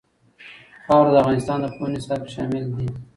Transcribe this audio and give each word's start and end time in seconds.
خاوره 0.85 1.11
د 1.11 1.15
افغانستان 1.23 1.57
د 1.61 1.65
پوهنې 1.75 1.97
نصاب 1.99 2.21
کې 2.25 2.31
شامل 2.35 2.63
دي. 2.77 2.87